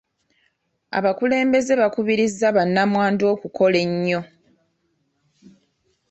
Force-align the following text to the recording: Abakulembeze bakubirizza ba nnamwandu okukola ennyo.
Abakulembeze 0.97 1.73
bakubirizza 1.81 2.47
ba 2.55 2.63
nnamwandu 2.67 3.23
okukola 3.33 3.77
ennyo. 3.85 4.21